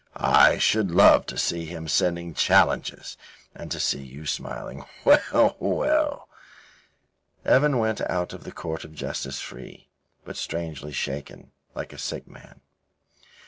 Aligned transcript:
I 0.17 0.57
should 0.57 0.89
love 0.89 1.27
to 1.27 1.37
see 1.37 1.65
him 1.65 1.87
sending 1.87 2.29
you 2.29 2.33
challenges 2.33 3.17
and 3.53 3.69
to 3.69 3.79
see 3.79 4.01
you 4.01 4.25
smiling. 4.25 4.83
Well, 5.05 5.55
well." 5.59 6.27
Evan 7.45 7.77
went 7.77 8.01
out 8.09 8.33
of 8.33 8.43
the 8.43 8.51
Court 8.51 8.83
of 8.83 8.95
Justice 8.95 9.39
free, 9.41 9.89
but 10.25 10.37
strangely 10.37 10.91
shaken, 10.91 11.51
like 11.75 11.93
a 11.93 11.99
sick 11.99 12.27
man. 12.27 12.61